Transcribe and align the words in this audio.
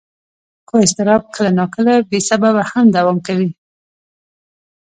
خو 0.67 0.75
اضطراب 0.85 1.23
کله 1.33 1.51
ناکله 1.59 1.93
بې 2.09 2.19
سببه 2.29 2.63
هم 2.71 2.85
دوام 2.95 3.17
کوي. 3.27 3.49